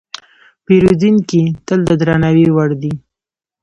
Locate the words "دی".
2.81-2.93